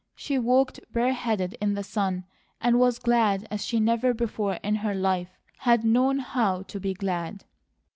She 0.15 0.39
walked 0.39 0.79
bareheaded 0.91 1.57
in 1.61 1.75
the 1.75 1.83
sun 1.83 2.25
and 2.59 2.79
was 2.79 2.97
glad 2.97 3.47
as 3.51 3.63
she 3.63 3.79
never 3.79 4.15
before 4.15 4.55
in 4.63 4.73
her 4.77 4.95
life 4.95 5.37
had 5.59 5.83
known 5.85 6.17
how 6.17 6.63
to 6.63 6.79
be 6.79 6.95
glad. 6.95 7.45